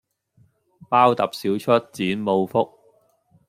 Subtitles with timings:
[0.89, 2.73] 包揼少出剪冇福